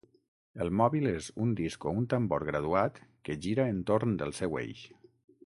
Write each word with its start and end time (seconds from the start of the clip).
El 0.63 0.71
mòbil 0.77 1.03
és 1.09 1.27
un 1.43 1.51
disc 1.59 1.85
o 1.91 1.93
un 1.99 2.07
tambor 2.15 2.47
graduat 2.49 2.99
que 3.29 3.37
gira 3.47 3.69
entorn 3.75 4.19
del 4.23 4.35
seu 4.41 4.61
eix. 4.65 4.83